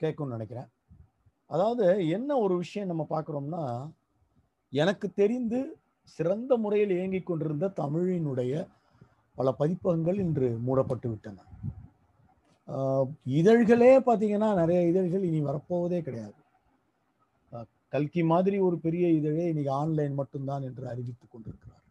[0.00, 0.68] கேட்கும்னு நினைக்கிறேன்.
[1.50, 3.64] அதாவது என்ன ஒரு விஷயம் நம்ம பார்க்குறோம்னா
[4.72, 5.58] எனக்கு தெரிந்து
[6.18, 8.54] சிறந்த முறையில் இயங்கிக் கொண்டிருந்த தமிழினுடைய
[9.38, 11.38] பல பதிப்பகங்கள் இன்று மூடப்பட்டு விட்டன.
[13.40, 16.38] இதழ்களே பார்த்தீங்கன்னா நிறைய இதழ்கள் இனி வரப்போவதே கிடையாது.
[17.92, 21.82] கல்கி மாதிரி ஒரு பெரிய இதழே இன்னைக்கு ஆன்லைன் மட்டும்தான் என்று அறிவித்துக் கொண்டிருக்கிறார்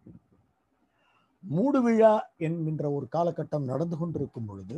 [1.43, 2.11] மூடு விழா
[2.45, 4.77] என்கின்ற ஒரு காலகட்டம் நடந்து கொண்டிருக்கும் பொழுது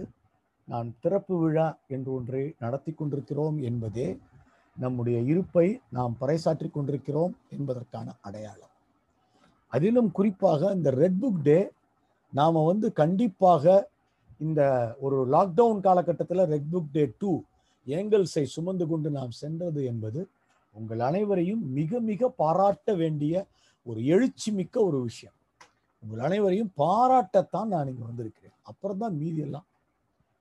[0.68, 4.08] நான் திறப்பு விழா என்று ஒன்றை நடத்தி கொண்டிருக்கிறோம் என்பதே
[4.78, 8.72] நம்முடைய இருப்பை நாம் பறைசாற்றி கொண்டிருக்கிறோம் என்பதற்கான அடையாளம்.
[9.74, 11.60] அதிலும் குறிப்பாக இந்த ரெட் புக் டே
[12.34, 13.76] நாம் வந்து கண்டிப்பாக
[14.38, 14.62] இந்த
[15.00, 17.32] ஒரு லாக்டவுன் காலகட்டத்தில் ரெட் புக் டே டூ
[17.88, 20.22] ஏங்கல்ஸை சுமந்து கொண்டு நாம் சென்றது என்பது
[20.76, 23.46] உங்கள் அனைவரையும் மிக மிக பாராட்ட வேண்டிய
[23.86, 25.36] ஒரு எழுச்சி மிக்க ஒரு விஷயம்.
[26.04, 28.56] உங்கள் அனைவரையும் பாராட்டத்தான் நான் இங்கே வந்திருக்கிறேன்.
[28.64, 29.68] அப்புறம் தான் மீதியெல்லாம்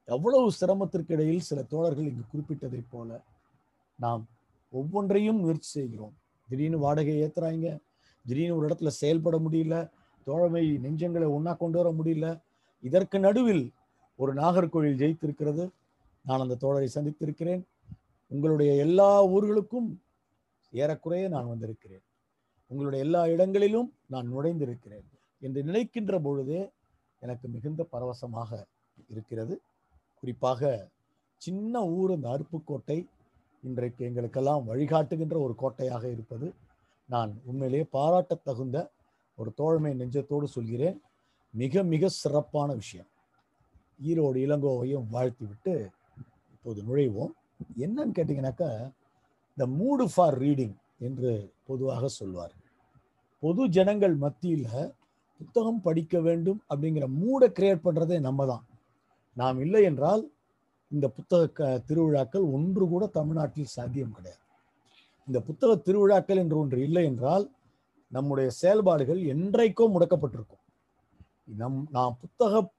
[0.05, 3.21] எவ்வளவு சிரமத்திற்கிடையில் சில தோழர்கள் இங்கு குறிப்பிட்டதைப் போல
[3.99, 4.29] நாம்
[4.71, 6.17] ஒவ்வொன்றையும் முயற்சி செய்கிறோம்.
[6.49, 7.79] திடீர்னு வாடகை ஏத்துறாங்க
[8.27, 9.91] திடீர்னு ஒரு இடத்துல செயல்பட முடியல.
[10.25, 12.41] தோழமை நெஞ்சங்களை ஒன்றா கொண்டு வர முடியல.
[12.81, 13.73] இதற்கு நடுவில்
[14.17, 15.69] ஒரு நாகர்கோவில் ஜெயித்திருக்கிறது.
[16.25, 17.63] நான் அந்த தோழரை சந்தித்திருக்கிறேன்.
[18.27, 19.99] உங்களுடைய எல்லா ஊர்களுக்கும்
[20.73, 22.03] ஏறக்குறைய நான் வந்திருக்கிறேன்.
[22.67, 25.05] உங்களுடைய எல்லா இடங்களிலும் நான் நுழைந்திருக்கிறேன்.
[25.41, 26.71] என்று நினைக்கின்ற பொழுதே
[27.21, 28.67] எனக்கு மிகுந்த பரவசமாக
[29.09, 29.61] இருக்கிறது.
[30.25, 30.63] குறிப்பாக
[31.43, 32.97] சின்ன ஊர் அந்த அருப்புக்கோட்டை
[33.63, 36.47] இன்றைக்கு எங்களுக்கெல்லாம் வழிகாட்டுகின்ற ஒரு கோட்டையாக இருப்பது
[37.09, 38.79] நான் உண்மையிலேயே பாராட்டத் தகுந்த
[39.39, 40.97] ஒரு தோழமை நெஞ்சத்தோடு சொல்கிறேன்.
[41.55, 43.09] மிக மிக சிறப்பான விஷயம்.
[44.09, 45.75] ஈரோடு இளங்கோவையும் வாழ்த்தி விட்டு
[46.55, 47.33] இப்போது நுழைவோம்.
[47.85, 48.71] என்னன்னு கேட்டிங்கனாக்கா
[49.57, 51.33] த மூடு ஃபார் ரீடிங் என்று
[51.67, 52.55] பொதுவாக சொல்வார்
[53.41, 54.69] பொது ஜனங்கள் மத்தியில்
[55.41, 58.65] புத்தகம் படிக்க வேண்டும் அப்படிங்கிற மூடை கிரியேட் பண்ணுறதே நம்ம தான்.
[59.35, 60.33] நாம் இல்லை என்றால்
[60.91, 64.41] இந்த புத்தக க- திருவிழாக்கள் ஒன்று கூட தமிழ்நாட்டில் சாத்தியம் கிடையாது.
[65.27, 67.51] இந்த புத்தக திருவிழாக்கள் என்று ஒன்று இல்லை என்றால்
[68.09, 70.63] நம்முடைய செயல்பாடுகள் என்றைக்கோ முடக்கப்பட்டிருக்கும்.
[71.45, 72.71] நம் நாம் புத்தக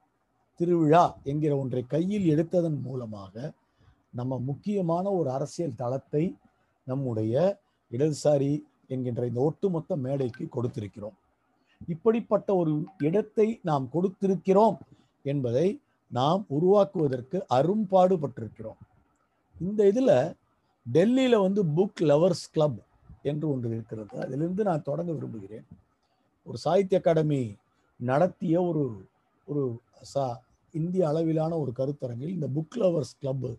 [0.54, 3.52] திருவிழா என்கிற ஒன்றை கையில் எடுத்ததன் மூலமாக
[4.10, 6.36] நம்ம முக்கியமான ஒரு அரசியல் தளத்தை
[6.84, 11.16] நம்முடைய இடதுசாரி என்கின்ற இந்த ஒட்டுமொத்த மேடைக்கு கொடுத்திருக்கிறோம்.
[11.86, 14.78] இப்படிப்பட்ட ஒரு இடத்தை நாம் கொடுத்திருக்கிறோம்
[15.22, 15.80] என்பதை
[16.10, 18.80] நாம் உருவாக்குவதற்கு அரும்பாடுபட்டிருக்கிறோம்
[19.60, 20.34] இந்த இதில்
[20.92, 22.80] டெல்லியில் வந்து புக் லவர்ஸ் கிளப்
[23.22, 24.20] என்று ஒன்று இருக்கிறது.
[24.20, 25.66] அதிலிருந்து நான் தொடங்க விரும்புகிறேன்.
[26.46, 27.56] ஒரு சாகித்ய அகாடமி
[27.96, 29.04] நடத்திய ஒரு
[29.46, 33.58] ஒரு சா இந்திய அளவிலான ஒரு கருத்தரங்கில் இந்த புக் லவர்ஸ் கிளப்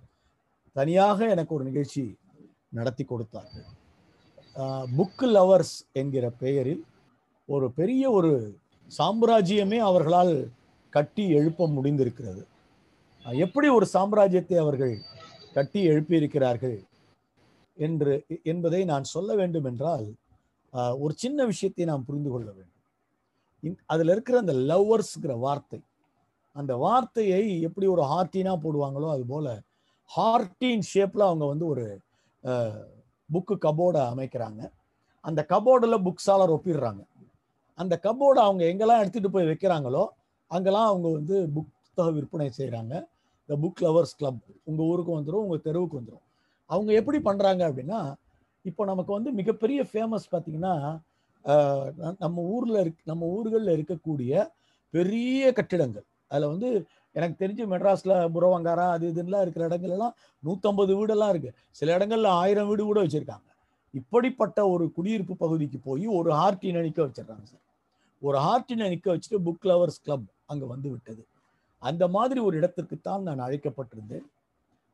[0.72, 2.18] தனியாக எனக்கு ஒரு நிகழ்ச்சி
[2.70, 3.68] நடத்தி கொடுத்தார்கள்.
[4.98, 6.86] புக் லவர்ஸ் என்கிற பெயரில்
[7.46, 8.32] ஒரு பெரிய ஒரு
[8.98, 10.52] சாம்ராஜ்யமே அவர்களால்
[10.94, 12.44] கட்டி எழுப்ப முடிந்திருக்கிறது.
[13.26, 14.94] எப்படி ஒரு சாம்ராஜ்யத்தை அவர்கள்
[15.56, 16.78] கட்டி எழுப்பியிருக்கிறார்கள்
[17.78, 18.14] என்று
[18.52, 20.06] என்பதை நான் சொல்ல வேண்டும் என்றால்
[21.04, 22.74] ஒரு சின்ன விஷயத்தை நாம் புரிந்து கொள்ள வேண்டும்.
[23.94, 25.80] அதில் இருக்கிற அந்த லவ்வர்ஸ்ங்கிற வார்த்தை
[26.56, 29.48] அந்த வார்த்தையை எப்படி ஒரு ஹார்ட்டினா போடுவாங்களோ அது போல
[30.12, 31.86] ஹார்ட்டின் ஷேப்ல அவங்க வந்து ஒரு
[33.30, 34.62] புக்கு கபோர்டை அமைக்கிறாங்க.
[35.26, 37.04] அந்த கபோர்டில் புக்ஸாலர் ஒப்பிடுறாங்க
[37.80, 40.04] அந்த கபோர்டை அவங்க எங்கெல்லாம் எடுத்துட்டு போய் வைக்கிறாங்களோ
[40.52, 42.94] அங்கெல்லாம் அவங்க வந்து புத்தக விற்பனை செய்கிறாங்க
[43.50, 46.26] இந்த புக் லவர்ஸ் கிளப் உங்கள் ஊருக்கு வந்துடும் உங்கள் தெருவுக்கு வந்துடும்
[46.70, 48.00] அவங்க எப்படி பண்ணுறாங்க அப்படின்னா
[48.66, 50.74] இப்போ நமக்கு வந்து மிகப்பெரிய ஃபேமஸ் பார்த்திங்கன்னா
[52.24, 54.32] நம்ம ஊரில் இருக் நம்ம ஊர்களில் இருக்கக்கூடிய
[54.94, 56.06] பெரிய கட்டிடங்கள்.
[56.32, 56.70] அதில் வந்து
[57.16, 62.70] எனக்கு தெரிஞ்சு மெட்ராஸில் புறவங்காரா அது இதுலாம் இருக்கிற இடங்கள் எல்லாம் நூற்றம்பது வீடெல்லாம் இருக்குது சில இடங்கள்ல ஆயிரம்
[62.70, 63.48] வீடு கூட வச்சுருக்காங்க.
[63.94, 67.64] இப்படிப்பட்ட ஒரு குடியிருப்பு பகுதிக்கு போய் ஒரு ஹார்ட்டினை நிற்க வச்சிடுறாங்க சார்.
[68.22, 71.22] ஒரு ஹார்ட்டினை நிற்க வச்சுட்டு புக் லவர்ஸ் கிளப் அங்கே வந்து விட்டது.
[71.82, 74.26] அந்த மாதிரி ஒரு இடத்திற்குத்தான் நான் அழைக்கப்பட்டிருந்தேன்.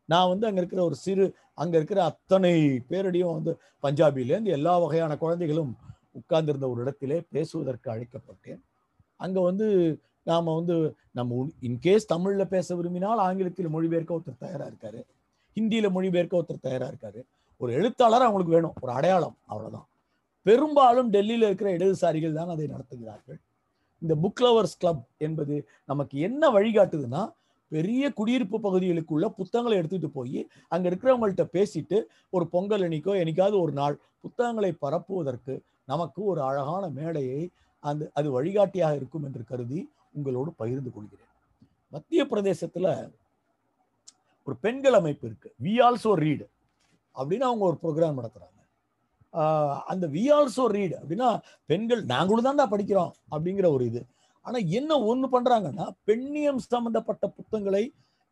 [0.10, 1.26] நான் வந்து அங்கே இருக்கிற ஒரு சிறு
[1.62, 2.54] அங்கே இருக்கிற அத்தனை
[2.90, 3.52] பேரடியும் வந்து
[3.86, 5.72] பஞ்சாபிலேருந்து எல்லா வகையான குழந்தைகளும்
[6.20, 8.60] உட்கார்ந்திருந்த ஒரு இடத்திலே பேசுவதற்கு அழைக்கப்பட்டேன்.
[9.20, 9.68] அங்கே வந்து
[10.32, 10.76] நாம் வந்து
[11.20, 15.00] நம்ம இன்கேஸ் தமிழில் பேச விரும்பினால் ஆங்கிலத்தில் மொழிபெயர்க்க ஒருத்தர் தயாராக இருக்காரு.
[15.58, 17.22] ஹிந்தியில் மொழிபெயர்க்க ஒருத்தர் தயாராக இருக்காரு.
[17.62, 19.88] ஒரு எழுத்தாளர் அவங்களுக்கு வேணும் ஒரு அடையாளம் அவ்வளோதான்
[20.46, 23.40] பெரும்பாலும் டெல்லியில் இருக்கிற இடதுசாரிகள் தான் அதை நடத்துகிறார்கள்.
[24.04, 27.32] இந்த புக் லவர்ஸ் கிளப் என்பது நமக்கு என்ன வழிகாட்டுதுன்னா
[27.72, 31.98] பெரிய குடியிருப்பு பகுதிகளுக்குள்ள புத்தகங்களை எடுத்துட்டு போய் அங்க இருக்கிறவங்கள்ட்ட பேசிட்டு
[32.30, 35.54] ஒரு பொங்கல் அன்னைக்கோ என்னைக்காவது ஒரு நாள் புத்தகங்களை பரப்புவதற்கு
[35.86, 41.32] நமக்கு ஒரு அழகான மேடையை அந்த அது வழிகாட்டியாக இருக்கும் என்று கருதி உங்களோடு பகிர்ந்து கொள்கிறேன்.
[41.90, 42.88] மத்திய பிரதேசத்துல
[44.48, 45.50] ஒரு பெண்கள் அமைப்பு இருக்கு.
[45.64, 46.46] வி ஆல்சோ ரீடு
[47.16, 48.60] அப்படின்னு அவங்க ஒரு ப்ரோக்ராம் நடத்துறாங்க.
[49.92, 51.30] அந்த வி ஆல்சோ ரீட் அப்படின்னா
[51.72, 54.02] பெண்கள் நாங்களும் தான்டா படிக்கிறோம் அப்படிங்கிற ஒரு இது.
[54.46, 57.84] ஆனா என்ன ஒண்ணு பண்றாங்கன்னா பெண்ணியம் சம்பந்தப்பட்ட புத்தகங்களை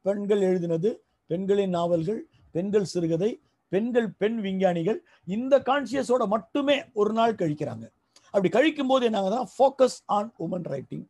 [0.05, 0.89] பெண்கள் எழுதினது
[1.29, 2.21] பெண்களின் நாவல்கள்
[2.55, 3.31] பெண்கள் சிறுகதை
[3.71, 4.99] பெண்கள் பெண் விஞ்ஞானிகள்
[5.35, 7.85] இந்த கான்சியஸோட மட்டுமே ஒரு நாள் கழிக்கிறாங்க.
[8.33, 11.05] அப்படி கழிக்கும் போது என்ன ஆகுதுன்னா focus on woman writing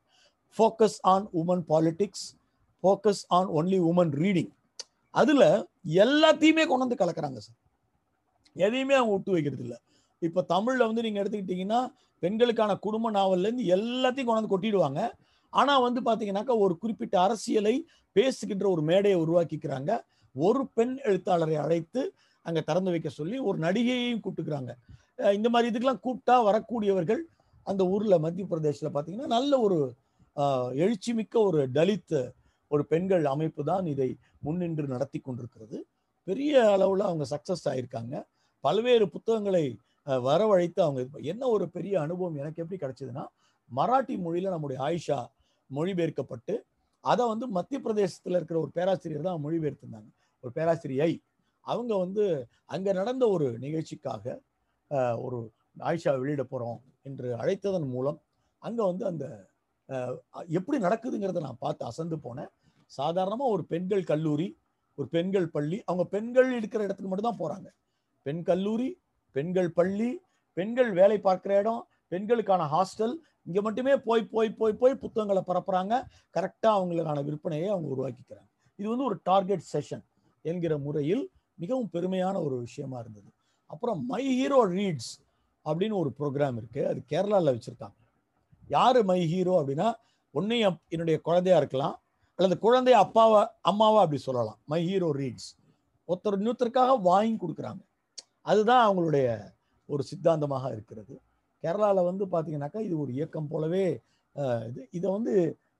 [0.58, 2.26] focus on woman politics
[2.84, 4.52] focus on only woman reading
[5.14, 5.48] அதில்
[6.04, 7.58] எல்லாத்தையுமே கொண்டு வந்து கலக்கிறாங்க சார்
[8.56, 9.78] எதையுமே அவங்க விட்டு வைக்கிறது இல்லை.
[10.22, 11.82] இப்போ தமிழில் வந்து நீங்கள் எடுத்துக்கிட்டீங்கன்னா
[12.24, 15.02] பெண்களுக்கான குடும்ப நாவல்லேருந்து எல்லாத்தையும் கொண்டு வந்து கொட்டிடுவாங்க.
[15.54, 17.76] ஆனால் வந்து பார்த்தீங்கன்னாக்கா ஒரு குறிப்பிட்ட அரசியலை
[18.16, 19.92] பேசுகின்ற ஒரு மேடையை உருவாக்கிக்கிறாங்க.
[20.36, 22.02] ஒரு பெண் எழுத்தாளரை அழைத்து
[22.46, 24.72] அங்கே திறந்து வைக்க சொல்லி ஒரு நடிகையையும் கூப்பிட்டுக்கிறாங்க.
[25.38, 27.22] இந்த மாதிரி இதுக்கெல்லாம் கூப்பிட்டா வரக்கூடியவர்கள்
[27.68, 29.80] அந்த ஊரில் மத்திய பிரதேசத்தில் பார்த்தீங்கன்னா நல்ல ஒரு
[30.84, 32.20] எழுச்சி மிக்க ஒரு தலித்
[32.72, 34.08] ஒரு பெண்கள் அமைப்பு தான் இதை
[34.46, 35.78] முன்னின்று நடத்தி கொண்டிருக்கிறது.
[36.28, 38.16] பெரிய அளவில் அவங்க சக்சஸ் ஆயிருக்காங்க.
[38.64, 39.66] பல்வேறு புத்தகங்களை
[40.28, 43.24] வரவழைத்து அவங்க என்ன ஒரு பெரிய அனுபவம் எனக்கு எப்படி கிடைச்சதுன்னா
[43.72, 45.20] மராட்டி மொழியில நம்முடைய ஆயிஷா
[45.70, 46.54] மொழிபெயர்க்கப்பட்டு
[47.04, 50.10] அதை வந்து மத்திய பிரதேசத்தில் இருக்கிற ஒரு பேராசிரியர் தான் மொழிபெயர்த்திருந்தாங்க.
[50.44, 51.12] ஒரு பேராசிரியை.
[51.66, 52.24] அவங்க வந்து
[52.66, 54.26] அங்கே நடந்த ஒரு நிகழ்ச்சிக்காக
[55.26, 55.38] ஒரு
[55.90, 58.20] ஆயிஷா வெளியிட போகிறோம் என்று அழைத்ததன் மூலம்
[58.62, 59.26] அங்கே வந்து அந்த
[60.58, 62.52] எப்படி நடக்குதுங்கிறத நான் பார்த்து அசந்து போனேன்.
[62.92, 64.48] சாதாரணமாக ஒரு பெண்கள் கல்லூரி
[64.98, 67.42] ஒரு பெண்கள் பள்ளி அவங்க பெண்கள் இருக்கிற இடத்துக்கு மட்டும் தான்
[68.26, 68.90] பெண் கல்லூரி
[69.36, 70.12] பெண்கள் பள்ளி
[70.58, 73.14] பெண்கள் வேலை பார்க்குற இடம் பெண்களுக்கான ஹாஸ்டல்
[73.48, 75.94] இங்கே மட்டுமே போய் போய் போய் போய் புத்தகங்களை பரப்புறாங்க.
[76.36, 78.50] கரெக்டாக அவங்களுக்கான விற்பனையை அவங்க உருவாக்கிக்கிறாங்க.
[78.80, 80.04] இது வந்து ஒரு டார்கெட் செஷன்
[80.42, 81.24] என்கிற முறையில்
[81.62, 83.30] மிகவும் பெருமையான ஒரு விஷயமா இருந்தது.
[83.66, 85.12] அப்புறம் மை ஹீரோ ரீட்ஸ்
[85.66, 86.82] அப்படின்னு ஒரு ப்ரோக்ராம் இருக்கு.
[86.92, 87.98] அது கேரளாவில் வச்சிருக்காங்க.
[88.68, 89.90] யார் மை ஹீரோ அப்படின்னா
[90.32, 91.96] ஒன்றையும் என்னுடைய குழந்தையா இருக்கலாம்
[92.40, 93.42] அல்லது குழந்தைய அப்பாவை
[93.72, 94.60] அம்மாவை அப்படி சொல்லலாம்.
[94.66, 95.50] My hero reads.
[96.10, 97.82] ஒருத்தர் இன்னொருத்தருக்காக வாங்கி கொடுக்குறாங்க.
[98.46, 99.28] அதுதான் அவங்களுடைய
[99.90, 101.14] ஒரு சித்தாந்தமாக இருக்கிறது.
[101.64, 103.86] கேரளாவில் வந்து பார்த்தீங்கன்னாக்கா இது ஒரு இயக்கம் போலவே
[104.70, 105.34] இது இதை வந்து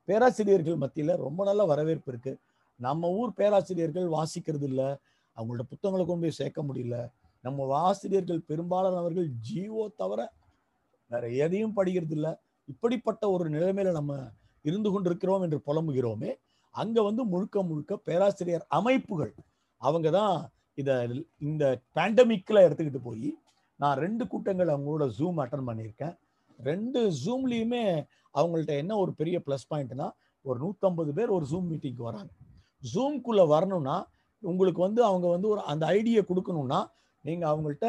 [0.08, 2.40] பேராசிரியர்கள் மத்தியில் ரொம்ப நல்ல வரவேற்பு இருக்குது
[2.80, 4.90] நம்ம ஊர் பேராசிரியர்கள் வாசிக்கிறது இல்லை
[5.38, 6.96] அவங்களோட புத்தகங்களை கொண்டு போய் சேர்க்க முடியல.
[7.44, 10.22] நம்ம ஆசிரியர்கள் பெரும்பாலானவர்கள் ஜீவோ தவிர
[11.12, 12.32] வேற எதையும் படிக்கிறது இல்லை.
[12.70, 14.14] இப்படிப்பட்ட ஒரு நிலைமையில நம்ம
[14.66, 16.32] இருந்து கொண்டிருக்கிறோம் என்று புலம்புகிறோமே
[16.76, 19.34] அங்க வந்து முழுக்க முழுக்க பேராசிரியர் அமைப்புகள்
[19.82, 20.36] அவங்க தான்
[20.78, 20.96] இதை
[21.50, 21.64] இந்த
[21.96, 23.30] பேண்டமிக்ல எடுத்துக்கிட்டு போய்
[23.80, 26.16] நான் ரெண்டு கூட்டங்கள் அவங்களோட ஜூம் அட்டன் பண்ணியிருக்கேன்.
[26.60, 27.84] ரெண்டு ஜூம்லேயுமே
[28.36, 30.08] அவங்கள்ட்ட என்ன ஒரு பெரிய ப்ளஸ் பாயிண்ட்னா
[30.46, 32.32] ஒரு நூற்றம்பது பேர் ஒரு ஜூம் மீட்டிங்க்கு வராங்க.
[32.94, 33.98] ஜூம்குள்ளே வரணும்னா
[34.44, 36.80] உங்களுக்கு வந்து அவங்க வந்து ஒரு அந்த ஐடியை கொடுக்கணும்னா
[37.26, 37.88] நீங்கள் அவங்கள்ட்ட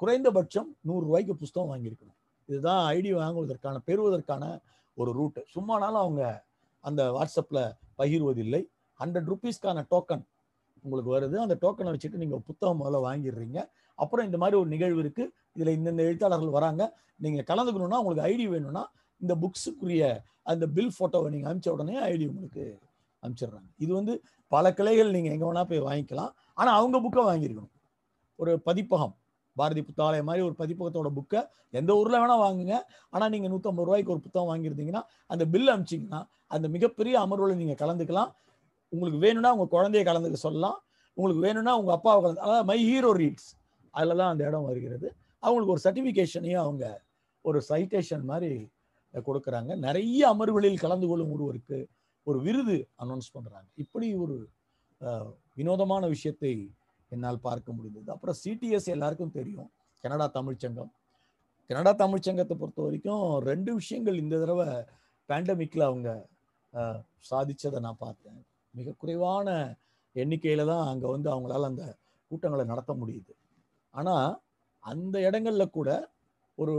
[0.00, 2.18] குறைந்தபட்சம் நூறு ரூபாய்க்கு புஸ்தகம் வாங்கியிருக்கணும்.
[2.48, 4.44] இதுதான் ஐடி வாங்குவதற்கான பெறுவதற்கான
[4.96, 6.22] ஒரு ரூட்டு சும்மானாலும் அவங்க
[6.80, 7.64] அந்த வாட்ஸ்அப்பில்
[7.98, 8.62] பகிர்வதில்லை.
[9.00, 10.24] ஹண்ட்ரட் ருபீஸ்க்கான டோக்கன்
[10.84, 13.58] உங்களுக்கு வருது அந்த டோக்கனை வச்சுட்டு நீங்கள் புத்தகம் முதல்ல வாங்கிடுறீங்க.
[13.98, 15.24] அப்புறம் இந்த மாதிரி ஒரு நிகழ்வு இருக்கு.
[15.56, 16.82] இதில் இந்தந்த எழுத்தாளர்கள் வராங்க.
[17.24, 18.84] நீங்கள் கலந்துக்கணும்னா உங்களுக்கு ஐடி வேணும்னா
[19.20, 20.04] இந்த புக்ஸுக்குரிய
[20.52, 22.64] அந்த பில் ஃபோட்டோவை நீங்கள் அனுப்பிச்ச உடனே ஐடி உங்களுக்கு
[23.22, 24.14] அனுப்பிச்சிடுறாங்க இது வந்து
[24.52, 26.32] பல கிளைகள் நீங்கள் எங்கே வேணால் போய் வாங்கிக்கலாம்.
[26.60, 27.72] ஆனால் அவங்க புக்கை வாங்கியிருக்கணும்.
[28.42, 29.14] ஒரு பதிப்பகம்.
[29.56, 31.40] பாரதி புத்தாலயம் மாதிரி ஒரு பதிப்பகத்தோட புக்கை
[31.78, 32.76] எந்த ஊரில் வேணால் வாங்குங்க.
[33.14, 35.02] ஆனால் நீங்கள் நூற்றம்பது ரூபாய்க்கு ஒரு புத்தகம் வாங்கியிருந்தீங்கன்னா
[35.32, 36.20] அந்த பில் அனுப்பிச்சிங்கன்னா
[36.54, 38.30] அந்த மிகப்பெரிய அமர்வில் நீங்கள் கலந்துக்கலாம்.
[38.92, 40.78] உங்களுக்கு வேணும்னா உங்கள் குழந்தைய கலந்துக்க சொல்லலாம்.
[41.16, 43.48] உங்களுக்கு வேணும்னா உங்கள் அப்பாவை கலந்து அதாவது மை ஹீரோ ரீட்ஸ்
[43.94, 45.08] அதில் தான் அந்த இடம் வருகிறது.
[45.42, 46.84] அவங்களுக்கு ஒரு சர்டிஃபிகேஷனையும் அவங்க
[47.44, 48.58] ஒரு சைட்டேஷன் மாதிரி
[49.28, 49.70] கொடுக்குறாங்க.
[49.86, 51.78] நிறைய அமர்வுகளில் கலந்து கொள்ளும் ஒருவருக்கு
[52.26, 54.36] ஒரு விருது அனௌன்ஸ் பண்ணுறாங்க இப்படி ஒரு
[55.58, 56.52] வினோதமான விஷயத்தை
[57.12, 58.08] என்னால் பார்க்க முடிந்தது.
[58.14, 59.70] அப்புறம் சிடிஎஸ் எல்லாருக்கும் தெரியும்.
[60.04, 60.92] கனடா தமிழ்ச்சங்கம்
[61.70, 64.66] கனடா தமிழ்ச்சங்கத்தை பொறுத்த வரைக்கும் ரெண்டு விஷயங்கள் இந்த தடவை
[65.28, 66.08] பேண்டமிக்கில் அவங்க
[67.30, 68.40] சாதிச்சதை நான் பார்த்தேன்.
[68.74, 69.48] மிக குறைவான
[70.16, 71.84] எண்ணிக்கையில் தான் அங்கே வந்து அவங்களால அந்த
[72.30, 73.32] கூட்டங்களை நடத்த முடியுது.
[73.94, 74.30] ஆனால்
[74.84, 75.90] அந்த இடங்களில் கூட
[76.58, 76.74] ஒரு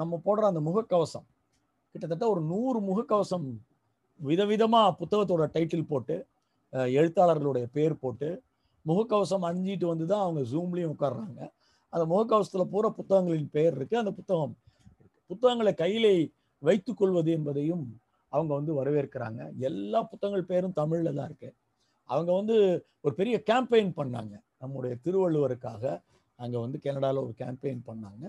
[0.00, 1.26] நம்ம போடுற அந்த முகக்கவசம்
[1.94, 3.46] கிட்டத்தட்ட ஒரு நூறு முகக்கவசம்
[4.20, 6.16] விதவிதமாக புத்தகத்தோட டைட்டில் போட்டு
[6.98, 8.28] எழுத்தாளர்களுடைய பேர் போட்டு
[8.84, 11.40] முகக்கவசம் அணிஞ்சிட்டு வந்து தான் அவங்க ஜூம்லேயும் உட்கார்றாங்க.
[11.92, 14.54] அந்த முகக்கவசத்தில் பூரா புத்தகங்களின் பெயர் இருக்குது அந்த புத்தகம்
[15.30, 16.14] புத்தகங்களை கையிலே
[16.62, 17.84] வைத்துக்கொள்வது என்பதையும்
[18.34, 19.40] அவங்க வந்து வரவேற்கிறாங்க.
[19.68, 21.50] எல்லா புத்தகங்கள் பேரும் தமிழில் தான் இருக்கு.
[22.08, 22.56] அவங்க வந்து
[23.04, 24.34] ஒரு பெரிய கேம்பெயின் பண்ணாங்க.
[24.62, 25.84] நம்முடைய திருவள்ளுவருக்காக
[26.38, 28.24] அங்கே வந்து கனடாவில் ஒரு கேம்பெயின் பண்ணாங்க.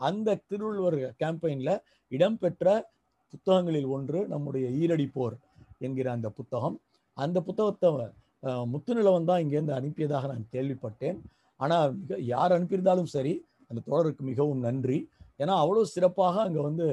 [0.00, 1.74] அந்த திருவள்ளுவர் கேம்பெயினில்
[2.12, 2.66] இடம்பெற்ற
[3.32, 5.36] புத்தகங்களில் ஒன்று நம்முடைய ஈரடி போர்
[5.86, 6.76] என்கிற அந்த புத்தகம்.
[7.16, 7.88] அந்த புத்தகத்தை
[8.72, 11.16] முத்துநிலவன் தான் இங்கேருந்து அனுப்பியதாக நான் கேள்விப்பட்டேன்.
[11.60, 13.32] ஆனால் மிக யார் அனுப்பியிருந்தாலும் சரி
[13.70, 14.98] அந்த தொடருக்கு மிகவும் நன்றி.
[15.42, 16.86] ஏன்னா அவ்வளோ சிறப்பாக அங்கே வந்து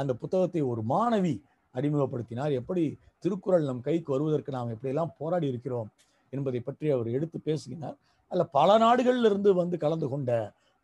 [0.00, 1.34] அந்த புத்தகத்தை ஒரு மாணவி
[1.74, 2.52] அறிமுகப்படுத்தினார்.
[2.60, 2.84] எப்படி
[3.24, 5.88] திருக்குறள் நம் கைக்கு வருவதற்கு நாம் எப்படியெல்லாம் போராடி இருக்கிறோம்
[6.32, 7.96] என்பதை பற்றி அவர் எடுத்து பேசுகிறார்.
[8.32, 10.30] அல்ல பல நாடுகளில் இருந்து வந்து கலந்து கொண்ட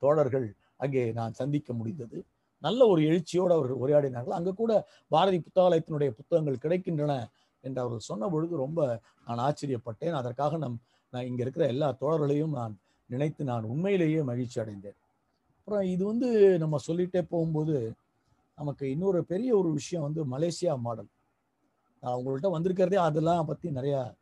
[0.02, 0.46] தோழர்கள்
[0.84, 2.18] அங்கே நான் சந்திக்க முடிந்தது.
[2.62, 4.36] நல்ல ஒரு எழுச்சியோடு அவர்கள் உரையாடினார்கள்.
[4.38, 4.72] அங்கே கூட
[5.10, 7.12] பாரதி புத்தகாலயத்தினுடைய புத்தகங்கள் கிடைக்கின்றன
[7.64, 8.80] என்று அவர் சொன்ன பொழுது ரொம்ப
[9.26, 10.16] நான் ஆச்சரியப்பட்டேன்.
[10.20, 10.78] அதற்காக நம்
[11.12, 12.72] நான் இங்கே இருக்கிற எல்லா தோழர்களையும் நான்
[13.10, 14.98] நினைத்து நான் உண்மையிலேயே மகிழ்ச்சி அடைந்தேன்
[15.58, 16.28] அப்புறம் இது வந்து
[16.62, 17.76] நம்ம சொல்லிட்டே போகும்போது
[18.58, 21.08] நமக்கு இன்னொரு பெரிய ஒரு விஷயம் வந்து மலேசியா மாடல்
[22.02, 24.14] நான் உங்கள்கிட்ட வந்திருக்கிறதே அதெல்லாம் பற்றி நிறையா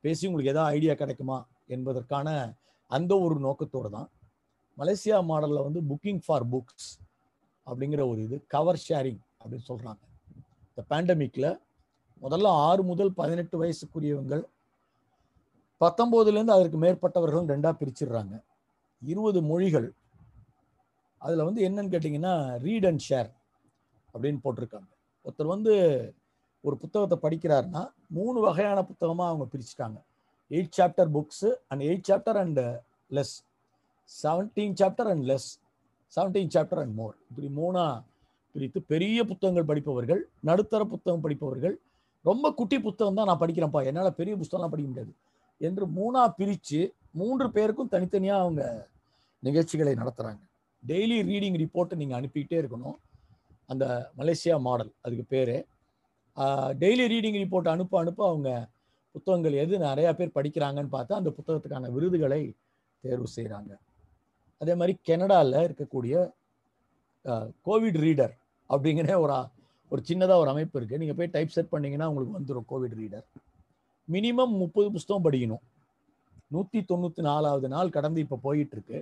[0.00, 4.10] பேசி உங்களுக்கு எதாவது ஐடியா கிடைக்குமா என்பதற்கான அந்த ஒரு நோக்கத்தோடு தான்.
[4.78, 6.88] மலேசியா மாடலில் வந்து புக்கிங் ஃபார் புக்ஸ்
[7.66, 10.02] அப்படிங்கிற ஒரு இது கவர் ஷேரிங் அப்படின்னு சொல்கிறாங்க
[10.68, 11.50] இந்த பேண்டமிக்கில்
[12.22, 14.44] முதல்ல ஆறு முதல் பதினெட்டு வயசுக்குரியவங்கள்
[15.80, 18.42] பத்தொம்போதுலேருந்து அதற்கு மேற்பட்டவர்களும் ரெண்டாக பிரிச்சிடுறாங்க.
[19.02, 19.88] இருபது மொழிகள்.
[21.18, 23.30] அதில் வந்து என்னன்னு கேட்டிங்கன்னா ரீட் அண்ட் ஷேர்
[24.14, 24.90] அப்படின்னு போட்டிருக்காங்க.
[25.26, 25.74] ஒருத்தர் வந்து
[26.64, 27.82] ஒரு புத்தகத்தை படிக்கிறாருன்னா
[28.18, 29.98] மூணு வகையான புத்தகமாக அவங்க பிரிச்சுட்டாங்க.
[30.50, 32.60] Eight chapter books and eight chapter and
[33.16, 33.34] less
[34.10, 35.48] seventeen chapter and less
[36.16, 38.02] seventeen chapter and more இப்படி மூணாக
[38.54, 41.74] பிரித்து பெரிய புத்தகங்கள் படிப்பவர்கள் நடுத்தர புத்தகம் படிப்பவர்கள்
[42.28, 43.80] ரொம்ப குட்டி புத்தகம் தான் நான் படிக்கிறேன்ப்பா.
[43.88, 45.12] என்னால் பெரிய புத்தகம்லாம் படிக்க முடியாது.
[45.66, 46.80] என்று மூணாக பிரித்து
[47.20, 48.62] மூன்று பேருக்கும் தனித்தனியாக அவங்க
[49.46, 50.42] நிகழ்ச்சிகளை நடத்துகிறாங்க
[50.82, 52.96] டெய்லி ரீடிங் ரிப்போர்ட்டை நீங்கள் அனுப்பிக்கிட்டே இருக்கணும்.
[53.72, 53.84] அந்த
[54.18, 55.56] மலேசியா மாடல் அதுக்கு பேர்.
[56.82, 58.50] டெய்லி ரீடிங் ரிப்போர்ட் அனுப்ப அனுப்ப அவங்க
[59.14, 62.42] புத்தகங்கள் எது நிறையா பேர் படிக்கிறாங்கன்னு பார்த்தா அந்த புத்தகத்துக்கான விருதுகளை
[63.04, 63.72] தேர்வு செய்கிறாங்க
[64.62, 66.14] அதே மாதிரி கெனடாவில் இருக்கக்கூடிய
[67.66, 68.34] கோவிட் ரீடர்
[68.70, 69.36] அப்படிங்கிற ஒரு
[69.92, 73.26] ஒரு சின்னதாக ஒரு அமைப்பு இருக்குது நீங்கள் போய் டைப் செட் பண்ணிங்கன்னா உங்களுக்கு வந்துடும் கோவிட் ரீடர்
[74.08, 75.62] மினிமம் முப்பது புஸ்தகம் படிக்கணும்.
[76.54, 78.98] நூற்றி தொண்ணூற்றி நாலாவது நாள் கடந்து இப்போ போயிட்டுருக்கு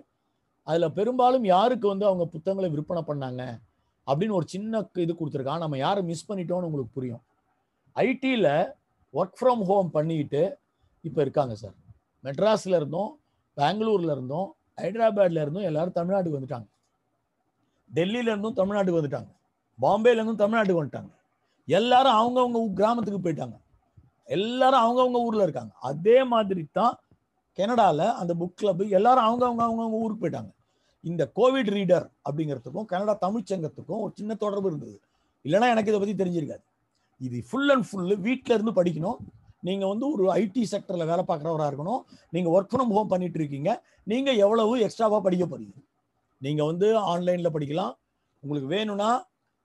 [0.67, 3.43] அதில் பெரும்பாலும் யாருக்கு வந்து அவங்க புத்தகங்களை விற்பனை பண்ணாங்க?
[4.07, 7.23] அப்படின்னு ஒரு சின்ன இது கொடுத்துருக்கான் நம்ம யாரை மிஸ் பண்ணிட்டோம்னு உங்களுக்கு புரியும்.
[7.97, 8.73] ஐடியில்
[9.15, 10.59] ஒர்க் ஃப்ரம் ஹோம் பண்ணிக்கிட்டு
[11.01, 11.75] இப்போ இருக்காங்க சார்
[12.25, 13.21] மெட்ராஸில் இருந்தோம்
[13.55, 16.67] பெங்களூரில் இருந்தோம் ஹைதராபாத்ல இருந்தும் எல்லாரும் தமிழ்நாட்டுக்கு வந்துட்டாங்க.
[17.95, 19.31] டெல்லியில இருந்தும் தமிழ்நாட்டுக்கு வந்துட்டாங்க.
[19.81, 21.11] பாம்பேல இருந்தும் தமிழ்நாட்டுக்கு வந்துட்டாங்க.
[21.67, 23.57] எல்லாரும் அவங்கவுங்க கிராமத்துக்கு போயிட்டாங்க.
[24.25, 25.73] எல்லாரும் அவங்கவுங்க ஊர்ல இருக்காங்க.
[25.81, 26.95] அதே மாதிரி தான்
[27.59, 30.51] கனடால அந்த புக் கிளப் எல்லாரும் அவங்கவுங்க அவங்கவுங்க ஊருக்கு போயிட்டாங்க.
[31.05, 34.97] இந்த கோவிட் ரீடர் அப்படிங்கிறதுக்கும் கனடா தமிழ்ச்சங்கத்துக்கும் ஒரு சின்ன தொடர்பு இருந்தது.
[35.45, 36.65] இல்லைன்னா எனக்கு இதை பற்றி தெரிஞ்சிருக்காது.
[37.26, 39.19] இது ஃபுல் அண்ட் ஃபுல்லு வீட்டில் இருந்து படிக்கணும்.
[39.69, 42.00] நீங்கள் வந்து ஒரு ஐடி செக்டரில் வேலை பார்க்குறவராக இருக்கணும்.
[42.35, 43.71] நீங்கள் ஒர்க் ஃப்ரம் ஹோம் பண்ணிட்டு இருக்கீங்க.
[44.12, 45.79] நீங்கள் எவ்வளவு எக்ஸ்ட்ராவாக படிக்க போகிறீங்க
[46.43, 47.95] நீங்கள் வந்து ஆன்லைனில் படிக்கலாம்.
[48.43, 49.11] உங்களுக்கு வேணும்னா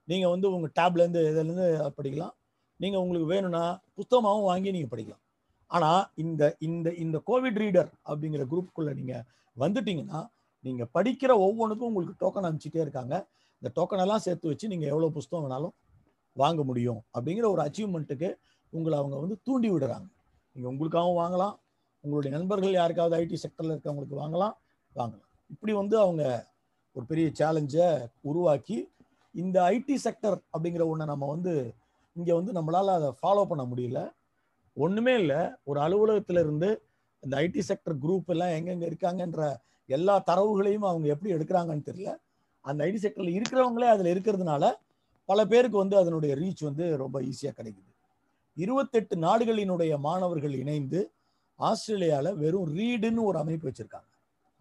[0.07, 2.33] நீங்கள் வந்து உங்கள் டேப்லேருந்து இதிலேருந்து படிக்கலாம்.
[2.79, 3.63] நீங்கள் உங்களுக்கு வேணும்னா
[3.97, 5.23] புத்தகமாகவும் வாங்கி நீங்கள் படிக்கலாம்.
[5.71, 9.25] ஆனால் இந்த இந்த இந்த கோவிட் ரீடர் அப்படிங்கிற குரூப்புக்குள்ளே நீங்கள்
[9.57, 10.21] வந்துட்டீங்கன்னா
[10.61, 13.27] நீங்க படிக்கிற ஒவ்வொன்றுக்கும் உங்களுக்கு டோக்கன் அனுப்பிச்சிட்டே இருக்காங்க.
[13.61, 15.75] இந்த டோக்கன் எல்லாம் சேர்த்து வச்சு நீங்க எவ்வளவு புஸ்தகம் வேணாலும்
[16.33, 17.01] வாங்க முடியும்.
[17.19, 18.35] அப்படிங்கிற ஒரு அச்சீவ்மெண்ட்டுக்கு
[18.69, 20.07] உங்களை அவங்க வந்து தூண்டி விடுறாங்க.
[20.53, 21.55] நீங்க உங்களுக்காகவும் வாங்கலாம்.
[21.99, 24.53] உங்களுடைய நண்பர்கள் யாருக்காவது ஐடி செக்டர்ல இருக்கவங்களுக்கு வாங்கலாம்.
[24.95, 25.29] வாங்கலாம்.
[25.49, 26.53] இப்படி வந்து அவங்க
[26.91, 28.93] ஒரு பெரிய சேலஞ்சை உருவாக்கி
[29.31, 31.73] இந்த ஐடி செக்டர் அப்படிங்கிற ஒன்றை நம்ம வந்து
[32.13, 34.11] இங்கே வந்து நம்மளால் அதை ஃபாலோ பண்ண முடியல.
[34.73, 35.37] ஒன்றுமே இல்லை.
[35.63, 36.81] ஒரு அலுவலகத்திலிருந்து
[37.19, 39.55] இந்த ஐடி செக்டர் குரூப் எல்லாம் எங்கெங்கே இருக்காங்கன்ற
[39.87, 42.15] எல்லா தரவுகளையும் அவங்க எப்படி எடுக்கிறாங்கன்னு தெரியல.
[42.61, 44.73] அந்த ஐடி செக்டர்ல இருக்கிறவங்களே அதில் இருக்கிறதுனால
[45.25, 47.89] பல பேருக்கு வந்து அதனுடைய ரீச் வந்து ரொம்ப ஈஸியாக கிடைக்குது.
[48.55, 51.11] இருபத்தெட்டு நாடுகளினுடைய மாணவர்கள் இணைந்து
[51.55, 54.09] ஆஸ்திரேலியாவில் வெறும் ரீடுன்னு ஒரு அமைப்பு வச்சிருக்காங்க.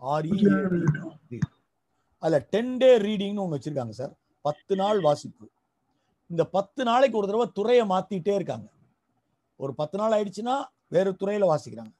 [0.03, 1.41] ஆர்இ
[2.19, 4.12] அதில் டென் டே ரீடிங்னு ஒன்று வச்சிருக்காங்க சார்.
[4.41, 5.49] பத்து நாள் வாசிப்பு.
[6.27, 8.69] இந்த பத்து நாளைக்கு ஒரு தடவை துறையை மாத்திட்டே இருக்காங்க.
[9.57, 11.93] ஒரு பத்து நாள் ஆயிடுச்சுன்னா வேறு துறையில வாசிக்கிறாங்க.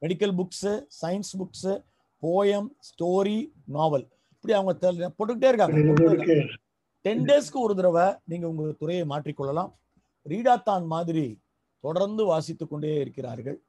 [0.00, 1.84] Medical books science books
[2.24, 6.44] poem story novel இப்படி அவங்க போட்டுக்கிட்டே இருக்காங்க.
[7.02, 9.72] டென் டேஸ்க்கு ஒரு தடவை நீங்க உங்க துறையை மாற்றிக்கொள்ளலாம்.
[10.28, 11.38] ரீடாத்தான் மாதிரி
[11.80, 13.62] தொடர்ந்து வாசித்துக் கொண்டே இருக்கிறார்கள்.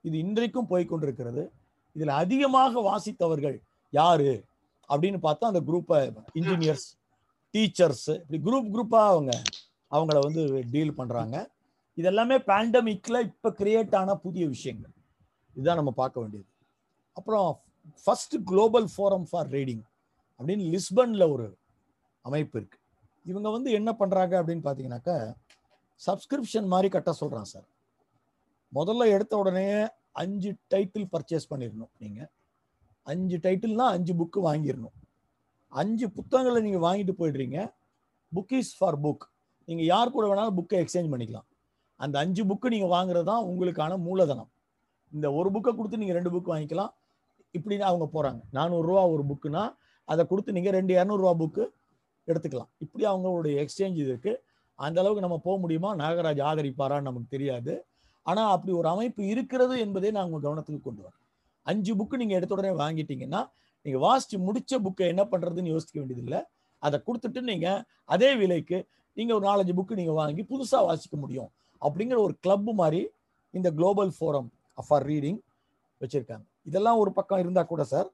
[0.00, 1.52] இது இன்றைக்கும் போய் கொண்டிருக்கிறது.
[1.94, 3.58] இதுல அதிகமாக வாசித்தவர்கள்
[3.90, 4.44] யாரு?
[4.88, 6.88] அப்படின்னு பார்த்தா அந்த குரூப்பை இன்ஜினியர்ஸ்
[7.52, 9.42] டீச்சர்ஸ் இப்படி குரூப் குரூப்பா அவங்க
[9.90, 11.50] அவங்கள வந்து டீல் பண்றாங்க.
[11.94, 14.90] இது எல்லாமே பேண்டமிக்ல இப்ப கிரியேட் ஆன புதிய விஷயங்கள்.
[15.54, 16.48] இதுதான் நம்ம பார்க்க வேண்டியது.
[17.12, 17.60] அப்புறம்
[18.04, 19.82] first global forum for reading
[20.38, 21.46] அப்படின்னு லிஸ்பனில் ஒரு
[22.28, 22.78] அமைப்பு இருக்கு.
[23.30, 25.16] இவங்க வந்து என்ன பண்ணுறாங்க அப்படின்னு பார்த்தீங்கன்னாக்கா
[26.06, 27.66] சப்ஸ்கிரிப்ஷன் மாதிரி கட்ட சொல்கிறான் சார்.
[28.78, 29.66] முதல்ல எடுத்த உடனே
[30.22, 32.30] அஞ்சு டைட்டில் பர்ச்சேஸ் பண்ணிடணும் நீங்கள்
[33.12, 34.96] அஞ்சு டைட்டில்னா அஞ்சு புக்கு வாங்கிடணும்.
[35.72, 37.58] அஞ்சு புத்தகங்களை நீங்கள் வாங்கிட்டு போயிடுறீங்க.
[38.32, 39.24] புக் இஸ் ஃபார் புக்
[39.68, 41.46] நீங்கள் யார் கூட வேணாலும் புக்கை எக்ஸ்சேஞ்ச் பண்ணிக்கலாம்.
[42.04, 44.50] அந்த அஞ்சு புக்கு நீங்கள் வாங்குறது தான் உங்களுக்கான மூலதனம்.
[45.12, 46.92] இந்த ஒரு புக்கை கொடுத்து நீங்கள் ரெண்டு புக் வாங்கிக்கலாம்.
[47.56, 48.40] இப்படின்னு அவங்க போறாங்க.
[48.58, 49.62] நானூறுரூவா ஒரு புக்குனா
[50.04, 51.64] அதை கொடுத்து நீங்கள் ரெண்டு இரநூறுவா புக்கு
[52.28, 52.70] எடுத்துக்கலாம்.
[52.84, 54.32] இப்படி அவங்களுடைய எக்ஸ்சேஞ்ச் இது இருக்கு.
[54.78, 55.90] அந்த அளவுக்கு நம்ம போக முடியுமா?
[55.96, 57.84] நாகராஜ் ஆதரிப்பாரான்னு நமக்கு தெரியாது.
[58.22, 61.20] ஆனால் அப்படி ஒரு அமைப்பு இருக்கிறது என்பதை நான் உங்கள் கவனத்துக்கு கொண்டு வரேன்.
[61.62, 63.40] அஞ்சு புக்கு நீங்கள் எடுத்த உடனே வாங்கிட்டீங்கன்னா
[63.84, 66.40] நீங்கள் வாசித்து முடித்த புக்கை என்ன பண்ணுறதுன்னு யோசிக்க வேண்டியதில்லை.
[66.78, 68.78] அதை கொடுத்துட்டு நீங்கள் அதே விலைக்கு
[69.16, 71.50] நீங்கள் ஒரு நாலஞ்சு புக்கு நீங்கள் வாங்கி புதுசாக வாசிக்க முடியும்.
[71.82, 73.02] அப்படிங்கிற ஒரு கிளப் மாதிரி
[73.50, 74.48] இந்த குளோபல் ஃபோரம்
[74.88, 75.40] ஃபார் ரீடிங்
[76.00, 76.44] வச்சுருக்காங்க.
[76.66, 78.08] இதெல்லாம் ஒரு பக்கம் இருந்தால் கூட சார்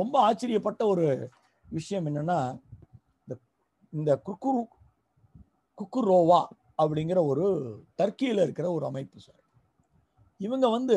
[0.00, 1.06] ரொம்ப ஆச்சரியப்பட்ட ஒரு
[1.66, 2.38] விஷயம் என்னன்னா
[3.24, 3.34] இந்த
[3.92, 4.62] இந்த குக்குரு
[5.78, 6.40] குக்குரோவா
[6.82, 7.44] அப்படிங்கிற ஒரு
[8.00, 9.42] டர்க்கியில் இருக்கிற ஒரு அமைப்பு சார்.
[10.40, 10.96] இவங்க வந்து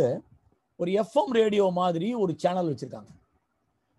[0.80, 3.12] ஒரு எஃப்எம் ரேடியோ மாதிரி ஒரு சேனல் வச்சுருக்காங்க.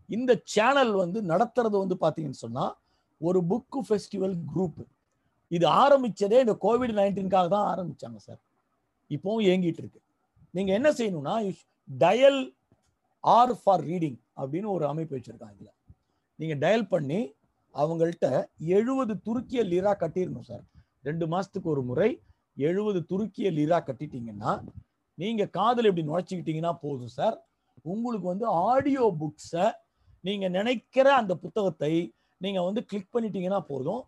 [0.09, 2.75] இந்த சேனல் வந்து நடத்துறது வந்து பார்த்தீங்கன்னு சொன்னால்
[3.21, 4.83] ஒரு புக்கு ஃபெஸ்டிவல் குரூப்
[5.51, 8.41] இது ஆரம்பிச்சதே இந்த கோவிட் நைன்டீன்காக தான் ஆரம்பிச்சாங்க சார்.
[9.11, 10.01] இப்போவும் இயங்கிட்டு இருக்கு.
[10.55, 11.35] நீங்கள் என்ன செய்யணும்னா
[11.89, 12.41] டயல்
[13.25, 15.75] ஆர் ஃபார் ரீடிங் அப்படின்னு ஒரு அமைப்பு வச்சுருக்காங்க இதில்.
[16.39, 17.21] நீங்கள் டயல் பண்ணி
[17.75, 18.27] அவங்கள்ட்ட
[18.77, 20.65] எழுபது துருக்கிய லீரா கட்டிடணும் சார்
[21.03, 22.09] ரெண்டு மாதத்துக்கு ஒரு முறை
[22.57, 24.53] எழுபது துருக்கிய லீரா கட்டிட்டீங்கன்னா
[25.19, 27.37] நீங்கள் காதில் இப்படி நுழைச்சிக்கிட்டீங்கன்னா போதும் சார்
[27.85, 29.67] உங்களுக்கு வந்து ஆடியோ புக்ஸை
[30.25, 31.93] நீங்கள் நினைக்கிற அந்த புத்தகத்தை
[32.41, 34.03] நீங்கள் வந்து கிளிக் பண்ணிட்டீங்கன்னா போதும்.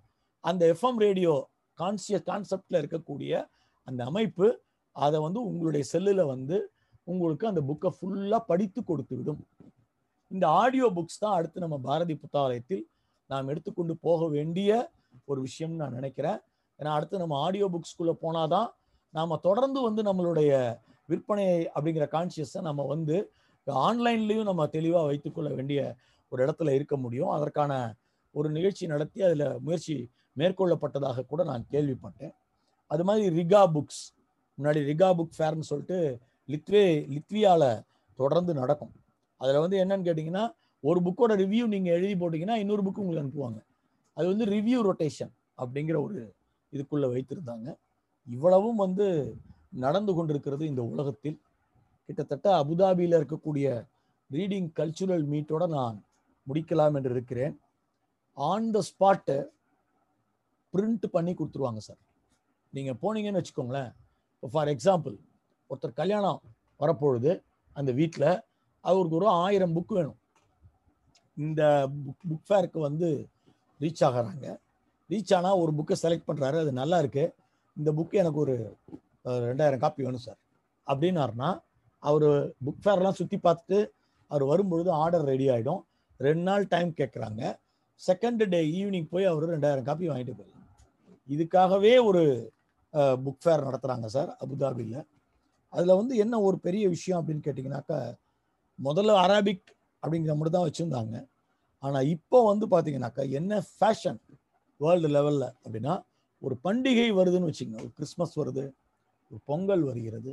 [0.45, 1.35] அந்த எஃப்எம் ரேடியோ
[1.79, 3.33] கான்சியஸ் கான்செப்டில் இருக்கக்கூடிய
[3.89, 4.47] அந்த அமைப்பு
[4.97, 6.57] அதை வந்து உங்களுடைய செல்லில் வந்து
[7.11, 9.41] உங்களுக்கு அந்த புக்கை ஃபுல்லாக படித்து கொடுத்து விடும்
[10.31, 12.83] இந்த ஆடியோ புக்ஸ் தான் அடுத்து நம்ம பாரதி புத்தாலயத்தில்
[13.31, 14.71] நாம் எடுத்துக்கொண்டு போக வேண்டிய
[15.31, 16.39] ஒரு விஷயம்னு நான் நினைக்கிறேன்.
[16.81, 18.69] ஏன்னா அடுத்து நம்ம ஆடியோ புக்ஸ்குள்ள போனாதான்
[19.15, 20.53] நாம் தொடர்ந்து வந்து நம்மளுடைய
[21.11, 23.17] விற்பனை அப்படிங்கிற கான்சியஸை நம்ம வந்து
[23.89, 25.81] ஆன்லைன்லேயும் நம்ம தெளிவாக வைத்துக்கொள்ள வேண்டிய
[26.33, 27.33] ஒரு இடத்துல இருக்க முடியும்.
[27.37, 27.73] அதற்கான
[28.35, 29.97] ஒரு நிகழ்ச்சி நடத்தி அதில் முயற்சி
[30.39, 32.35] மேற்கொள்ளப்பட்டதாக கூட நான் கேள்விப்பட்டேன்.
[32.91, 34.03] அது மாதிரி ரிகா புக்ஸ்
[34.59, 35.99] முன்னாடி ரிகா புக் ஃபேர்னு சொல்லிட்டு
[36.53, 37.71] லித்வே லித்வியாவில்
[38.21, 38.93] தொடர்ந்து நடக்கும்.
[39.41, 40.45] அதில் வந்து என்னன்னு கேட்டிங்கன்னா
[40.85, 43.61] ஒரு புக்கோட ரிவ்யூ நீங்கள் எழுதி போட்டிங்கன்னா இன்னொரு புக்கு உங்களுக்கு அனுப்புவாங்க.
[44.17, 46.19] அது வந்து ரிவ்யூ ரொட்டேஷன் அப்படிங்கிற ஒரு
[46.73, 47.69] இதுக்குள்ளே வைத்திருந்தாங்க.
[48.27, 49.07] இவ்வளவும் வந்து
[49.85, 51.39] நடந்து கொண்டிருக்கிறது இந்த உலகத்தில்.
[52.09, 53.67] கிட்டத்தட்ட அபுதாபியில் இருக்கக்கூடிய
[54.31, 55.97] ரீடிங் கல்ச்சுரல் மீட்டோட நான்
[56.47, 57.55] முடிக்கலாம் என்று இருக்கிறேன்.
[58.37, 59.37] ஆன் த ஸ்பாட்டு
[60.75, 62.01] பிரிண்ட் பண்ணி கொடுத்துருவாங்க சார்
[62.77, 63.91] நீங்கள் போனீங்கன்னு வச்சுக்கோங்களேன்.
[64.35, 65.17] இப்போ ஃபார் எக்ஸாம்பிள்
[65.71, 66.41] ஒருத்தர் கல்யாணம்
[66.83, 67.31] வரப்பொழுது
[67.77, 68.31] அந்த வீட்டில்
[68.85, 70.19] அவருக்கு ஒரு ஆயிரம் புக் வேணும்.
[71.37, 71.63] இந்த
[72.05, 73.09] புக் புக் ஃபேருக்கு வந்து
[73.83, 74.47] ரீச் ஆகிறாங்க.
[75.11, 77.25] ரீச் ஆனால் ஒரு புக்கை செலக்ட் பண்ணுறாரு அது நல்லா இருக்கு.
[77.77, 78.55] இந்த புக்கு எனக்கு ஒரு
[79.49, 80.41] ரெண்டாயிரம் காப்பி வேணும் சார்
[80.87, 81.51] அப்படின்னாருனா
[82.03, 82.29] அவர்
[82.67, 83.79] புக் ஃபேர்லாம் சுற்றி பார்த்துட்டு
[84.31, 85.83] அவர் வரும்பொழுது ஆர்டர் ரெடி ஆகிடும்
[86.27, 87.43] ரெண்டு நாள் டைம் கேட்குறாங்க
[88.01, 90.67] செகண்ட் டே ஈவினிங் போய் அவர் ரெண்டாயிரம் காப்பி வாங்கிட்டு போயிடலாம்
[91.29, 92.23] இதுக்காகவே ஒரு
[93.25, 95.01] புக் ஃபேர் நடத்துகிறாங்க சார் அபுதாபியில்.
[95.73, 97.99] அதில் வந்து என்ன ஒரு பெரிய விஷயம் அப்படின்னு கேட்டிங்கனாக்கா
[98.79, 99.67] முதல்ல அராபிக்
[100.03, 101.17] அப்படிங்கிற மட்டும் தான் வச்சுருந்தாங்க.
[101.83, 104.21] ஆனால் இப்போ வந்து பார்த்தீங்கன்னாக்கா என்ன ஃபேஷன்
[104.81, 105.95] வேர்ல்டு லெவலில் அப்படின்னா
[106.43, 107.83] ஒரு பண்டிகை வருதுன்னு வச்சுக்கோங்க.
[107.85, 108.65] ஒரு கிறிஸ்மஸ் வருது
[109.31, 110.31] ஒரு பொங்கல் வருகிறது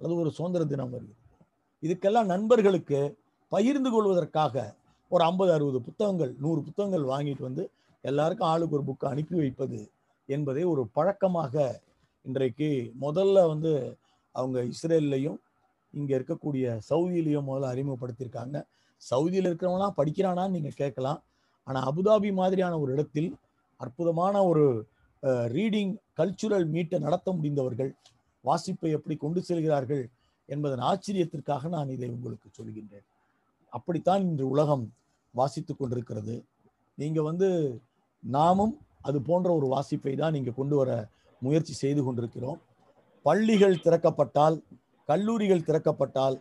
[0.00, 1.20] அல்லது ஒரு சுதந்திர தினம் வருகிறது.
[1.82, 3.00] இதுக்கெல்லாம் நண்பர்களுக்கு
[3.52, 4.64] பகிர்ந்து கொள்வதற்காக
[5.10, 7.64] ஒரு ஐம்பது அறுபது புத்தகங்கள் நூறு புத்தகங்கள் வாங்கிட்டு வந்து
[8.04, 9.80] எல்லாருக்கும் ஆளுக்கு ஒரு புக்கை அனுப்பி வைப்பது
[10.28, 11.54] என்பதை ஒரு பழக்கமாக
[12.24, 12.68] இன்றைக்கு
[13.00, 13.72] முதல்ல வந்து
[14.38, 15.38] அவங்க இஸ்ரேல்லையும்
[15.94, 18.56] இங்கே இருக்கக்கூடிய சவுதியிலையும் முதல்ல அறிமுகப்படுத்தியிருக்காங்க.
[19.02, 21.20] சவுதியில் இருக்கிறவங்களாம் படிக்கிறானான்னு நீங்கள் கேட்கலாம்.
[21.66, 23.30] ஆனால் அபுதாபி மாதிரியான ஒரு இடத்தில்
[23.80, 24.64] அற்புதமான ஒரு
[25.56, 27.90] ரீடிங் கல்ச்சுரல் மீட்டை நடத்த முடிந்தவர்கள்
[28.44, 30.02] வாசிப்பை எப்படி கொண்டு செல்கிறார்கள்
[30.48, 33.06] என்பதன் ஆச்சரியத்திற்காக நான் இதை உங்களுக்கு சொல்கின்றேன்.
[33.72, 34.84] அப்படித்தான் இன்று உலகம்
[35.34, 36.34] வாசித்து கொண்டிருக்கிறது.
[36.98, 37.48] நீங்கள் வந்து
[38.22, 38.74] நாமும்
[39.08, 40.90] அது போன்ற ஒரு வாசிப்பை தான் நீங்கள் கொண்டு வர
[41.42, 42.58] முயற்சி செய்து கொண்டிருக்கிறோம்.
[43.26, 44.56] பள்ளிகள் திறக்கப்பட்டால்
[45.08, 46.36] கல்லூரிகள் திறக்கப்பட்டால்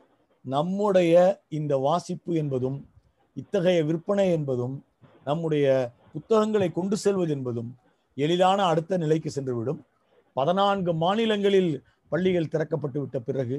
[0.45, 1.13] நம்முடைய
[1.57, 2.77] இந்த வாசிப்பு என்பதும்
[3.41, 4.75] இத்தகைய விற்பனை என்பதும்
[5.23, 5.67] நம்முடைய
[6.13, 7.69] புத்தகங்களை கொண்டு செல்வது என்பதும்
[8.17, 9.79] எளிதான அடுத்த நிலைக்கு சென்றுவிடும்.
[10.35, 11.71] பதினான்கு மாநிலங்களில்
[12.11, 13.57] பள்ளிகள் திறக்கப்பட்டு விட்ட பிறகு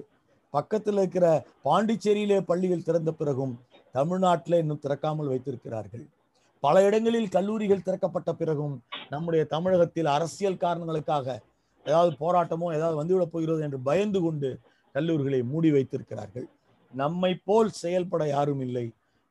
[0.55, 1.27] பக்கத்தில் இருக்கிற
[1.65, 3.55] பாண்டிச்சேரியிலே பள்ளிகள் திறந்த பிறகும்
[3.97, 6.05] தமிழ்நாட்டில் இன்னும் திறக்காமல் வைத்திருக்கிறார்கள்.
[6.63, 8.77] பல இடங்களில் கல்லூரிகள் திறக்கப்பட்ட பிறகும்
[9.13, 11.37] நம்முடைய தமிழகத்தில் அரசியல் காரணங்களுக்காக
[11.89, 14.51] ஏதாவது போராட்டமோ ஏதாவது வந்துவிடப் போகிறது என்று பயந்து கொண்டு
[14.95, 16.47] கல்லூரிகளை மூடி வைத்திருக்கிறார்கள்.
[16.95, 18.87] நம்மை போல் செயல்பட யாரும் இல்லை.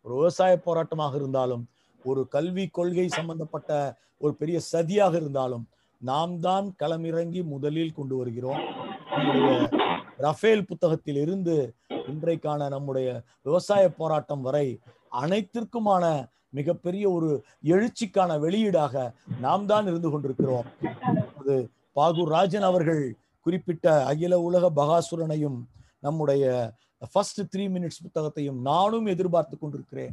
[0.06, 1.64] ஒரு விவசாய போராட்டமாக இருந்தாலும்
[2.06, 3.72] ஒரு கல்வி கொள்கை சம்பந்தப்பட்ட
[4.24, 5.64] ஒரு பெரிய சதியாக இருந்தாலும்
[6.02, 8.64] நாம் தான் களமிறங்கி முதலில் கொண்டு வருகிறோம்.
[9.14, 9.52] நம்முடைய
[10.26, 11.56] ரஃபேல் புத்தகத்தில் இருந்து
[12.12, 13.08] இன்றைக்கான நம்முடைய
[13.48, 14.68] விவசாய போராட்டம் வரை
[15.22, 16.04] அனைத்திற்குமான
[16.58, 17.30] மிகப்பெரிய ஒரு
[17.74, 18.96] எழுச்சிக்கான வெளியீடாக
[19.46, 20.68] நாம் தான் இருந்து கொண்டிருக்கிறோம்.
[21.40, 21.56] அது
[21.96, 23.04] பாகூர் ராஜன் அவர்கள்
[23.46, 25.60] குறிப்பிட்ட அகில உலக பகாசுரனையும்
[26.06, 26.44] நம்முடைய
[27.12, 30.12] ஃபர்ஸ்ட் த்ரீ மினிட்ஸ் புத்தகத்தையும் நானும் எதிர்பார்த்து கொண்டிருக்கிறேன்.